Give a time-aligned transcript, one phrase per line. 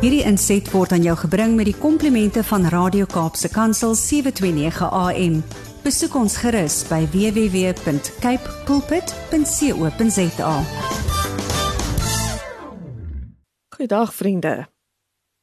[0.00, 5.34] Hierdie inset word aan jou gebring met die komplimente van Radio Kaapse Kansel 729 AM.
[5.84, 10.54] Besoek ons gerus by www.cape pulpit.co.za.
[13.76, 14.54] Goeiedag vriende.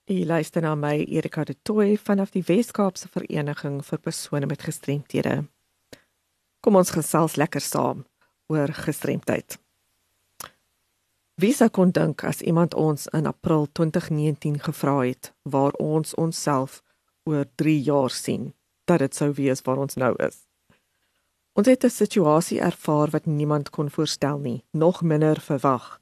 [0.09, 5.45] U luister na my Erika de Tooy vanaf die Wes-Kaapse Vereniging vir persone met gestremthede.
[6.65, 8.07] Kom ons gesels lekker saam
[8.49, 9.61] oor gestremdheid.
[11.37, 16.79] Wie sou kon dink as iemand ons in April 2019 gevra het waar ons onsself
[17.29, 18.55] oor 3 jaar sien,
[18.89, 20.39] dat dit sou wees waar ons nou is.
[21.53, 26.01] Ons het 'n situasie ervaar wat niemand kon voorstel nie, nog minder verwag.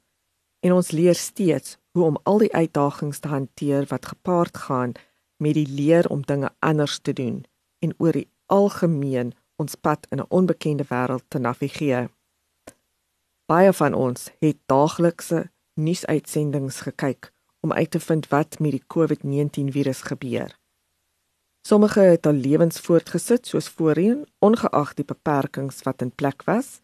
[0.60, 4.92] En ons leer steeds hoe om al die uitdagings te hanteer wat gepaard gaan
[5.36, 7.44] met die leer om dinge anders te doen
[7.78, 12.08] en oor die algemeen ons pad in 'n onbekende wêreld te navigeer.
[13.46, 15.44] Baie van ons het daaglikse
[15.78, 17.28] nuusuitsendings gekyk
[17.62, 20.50] om uit te vind wat met die COVID-19 virus gebeur.
[21.66, 26.80] Sommige het al lewens voortgesit soos voorheen, ongeag die beperkings wat in plek was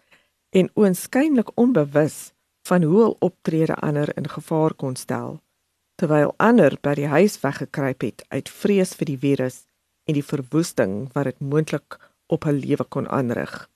[0.55, 2.31] en oënskynlik onbewus
[2.71, 5.41] van hoe hul optrede ander in gevaar kon stel,
[5.99, 9.65] terwyl ander by die huis weggekruip het uit vrees vir die virus
[10.07, 11.99] en die verwoesting wat dit moontlik
[12.31, 13.72] op hul lewe kon aanrig.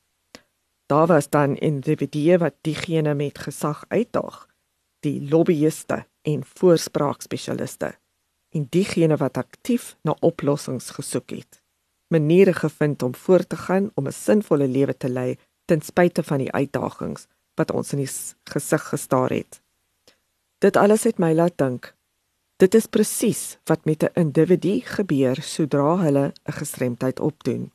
[0.87, 4.47] Daar was dan individue wat diegene met gesag uitdaag,
[5.01, 7.99] die lobbyiste en voorspraakspesialiste
[8.55, 11.63] en diegene wat aktief na oplossings gesoek het.
[12.09, 16.39] Maniere gevind om voort te gaan om 'n sinvolle lewe te lei ten spyte van
[16.39, 18.13] die uitdagings wat ons in die
[18.45, 19.61] gesig gestaar het.
[20.59, 21.95] Dit alles het my laat dink.
[22.57, 27.73] Dit is presies wat met 'n individu gebeur sodra hulle 'n gestremdheid opdoen.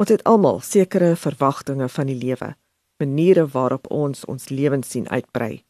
[0.00, 2.54] Ons het almal sekere verwagtinge van die lewe,
[3.02, 5.66] maniere waarop ons ons lewens sien uitbrei.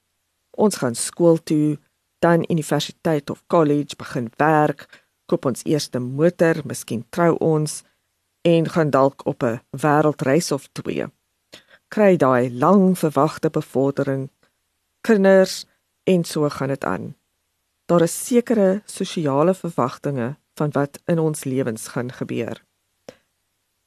[0.55, 1.79] Ons gaan skool toe,
[2.23, 4.87] dan universiteit of college, begin werk,
[5.27, 7.81] koop ons eerste motor, miskien trou ons
[8.47, 11.11] en gaan dalk op 'n wêreldreis of twee.
[11.89, 14.31] Kry daai lang verwagte bevordering,
[15.01, 15.67] kinders
[16.05, 17.15] en so gaan dit aan.
[17.87, 22.70] Daar is sekere sosiale verwagtinge van wat in ons lewens gaan gebeur.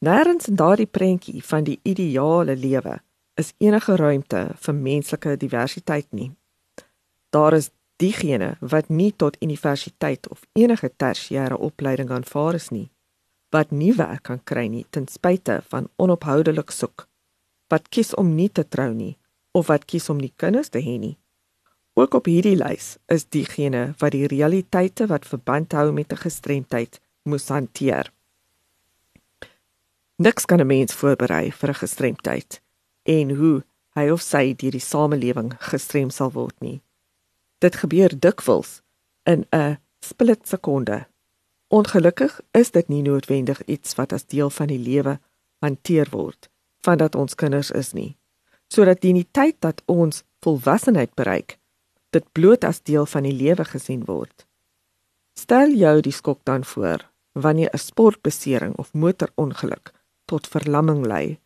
[0.04, 2.98] Nêrens in daardie prentjie van die ideale lewe
[3.40, 6.32] is enige ruimte vir menslike diversiteit nie.
[7.32, 7.70] Daar is
[8.04, 12.90] diegene wat nie tot universiteit of enige tersiêre opleiding aanvaar is nie,
[13.56, 17.06] wat nie werk kan kry nie ten spyte van onophoudelik soek,
[17.72, 19.14] wat kies om nie te trou nie
[19.56, 21.16] of wat kies om nie kinders te hê nie.
[21.96, 27.00] Ook op hierdie lys is diegene wat die realiteite wat verband hou met 'n gestremdheid
[27.24, 28.12] moet hanteer.
[30.16, 32.62] Niks kan 'n mens voorberei vir 'n gestremdheid
[33.04, 33.64] en hoe
[33.96, 36.82] hy of sy deur die samelewing gestrem sal word nie.
[37.58, 38.82] Dit gebeur dikwels
[39.24, 41.08] in 'n split sekonde.
[41.68, 45.20] Ongelukkig is dit nie noodwendig iets wat as deel van die lewe
[45.60, 48.18] hanteer word vandat ons kinders is nie.
[48.68, 51.58] Sodat die tyd dat ons volwassenheid bereik,
[52.10, 54.46] dit bloot as deel van die lewe gesien word.
[55.34, 60.03] Stel jou die skok dan voor wanneer 'n sportbesering of motorongeluk
[60.34, 61.40] tot verlamming lei,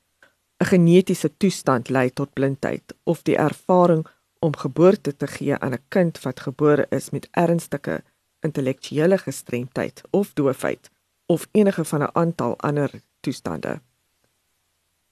[0.60, 4.06] 'n genetiese toestand lei tot blindheid of die ervaring
[4.40, 8.04] om geboorte te gee aan 'n kind wat gebore is met ernstige
[8.40, 10.90] intellektuele gestremdheid of doofheid
[11.26, 13.82] of enige van 'n aantal ander toestande.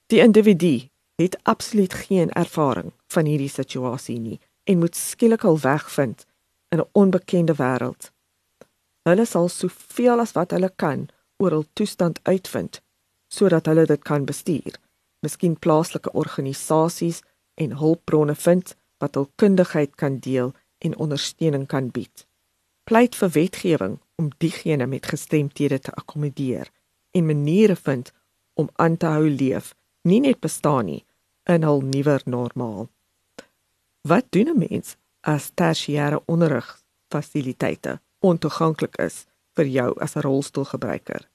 [0.06, 6.26] Die individu het absoluut geen ervaring van hierdie situasie nie en moet skielik al wegvind
[6.70, 8.12] in 'n onbekende wêreld.
[9.04, 12.84] Hulle sal soveel as wat hulle kan oor hul toestand uitvind
[13.36, 14.78] sodat hulle dit kan bestuur.
[15.26, 17.22] Miskien plaaslike organisasies
[17.62, 20.54] en hulpbronne vind wat hul kundigheid kan deel
[20.86, 22.26] en ondersteuning kan bied.
[22.86, 26.70] Pleit vir wetgewing om diegene met gestremthede te akkommodeer
[27.12, 28.12] en maniere vind
[28.54, 29.74] om aan te hou leef,
[30.04, 31.04] nie net bestaan nie
[31.50, 32.88] in hul nuwer normaal.
[34.02, 41.30] Wat doen 'n mens as tersiêre onderrigfasiliteite ontoeganklik is vir jou as 'n rolstoelgebruiker?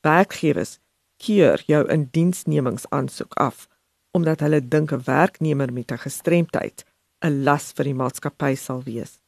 [0.00, 0.78] Werkgewers
[1.26, 3.68] keur jou indiensnemingsaansoek af
[4.12, 6.84] omdat hulle dink 'n werknemer met 'n gestremdheid
[7.24, 9.18] 'n las vir die maatskappy sal wees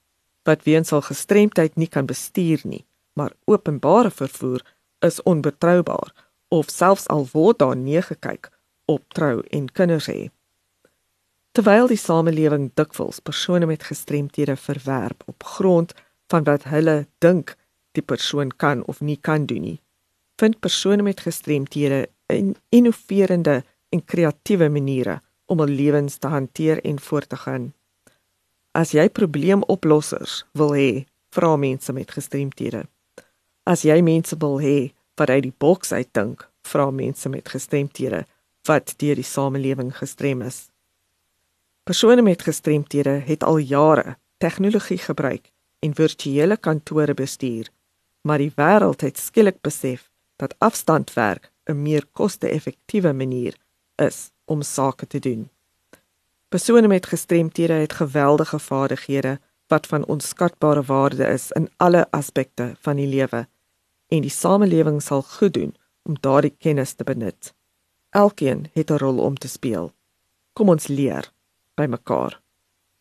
[0.44, 4.62] wat weens al gestremdheid nie kan bestuur nie maar openbare vervoer
[4.98, 6.12] is onbetroubaar
[6.48, 8.50] of selfs al word daar nee gekyk
[8.84, 10.30] op trou en kinders hê.
[11.54, 15.94] Terwyl die samelewing dikwels persone met gestremthede verwerp op grond
[16.32, 17.54] van wat hulle dink
[17.94, 19.80] die persoon kan of nie kan doen nie
[20.36, 27.00] vind persone met gestremthede in innoverende en kreatiewe maniere om hul lewens te hanteer en
[27.00, 27.72] voort te gaan.
[28.74, 31.04] As jy probleemoplossers wil hê
[31.34, 32.84] vra mense met gestremthede.
[33.62, 34.78] As jy mense wil hê
[35.18, 38.24] wat uit die boks uitdink, vra mense met gestremthede
[38.66, 40.68] wat deur die samelewing gestrem is.
[41.84, 45.50] Persone met gestremthede het al jare tegnologie gebruik
[45.84, 47.68] en virtuele kantore bestuur,
[48.22, 53.56] maar die wêreld het skielik besef dat afstandwerk 'n meer koste-effektiewe manier
[53.96, 55.50] is om sake te doen.
[56.48, 62.96] Persone met gestremthede het geweldige vaardighede wat van onskatbare waarde is in alle aspekte van
[62.96, 63.46] die lewe
[64.08, 67.54] en die samelewing sal goed doen om daardie kennis te benut.
[68.10, 69.92] Elkeen het 'n rol om te speel.
[70.52, 71.32] Kom ons leer
[71.74, 72.40] by mekaar.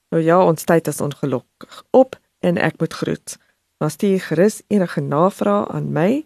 [0.10, 3.38] Nou ja, ons tyd is ongelukkig op en ek moet groet.
[3.78, 6.26] Maar stuur gerus enige navrae aan my